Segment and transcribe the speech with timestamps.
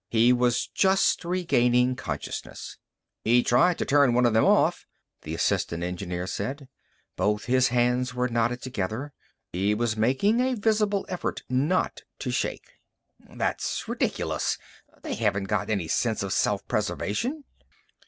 [0.09, 2.79] He was just regaining consciousness.
[3.23, 4.87] "He tried to turn one of them off,"
[5.21, 6.67] the assistant engineer said.
[7.15, 9.13] Both his hands were knotted together.
[9.53, 12.79] He was making a visible effort not to shake.
[13.29, 14.57] "That's ridiculous.
[15.03, 17.43] They haven't got any sense of self preservation."